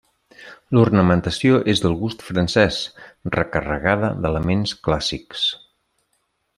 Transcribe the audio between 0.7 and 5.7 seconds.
L'ornamentació és del gust francés, recarregada d'elements clàssics.